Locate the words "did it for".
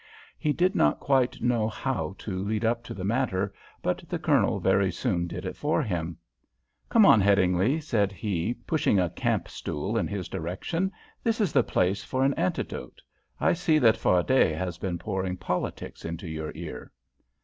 5.27-5.83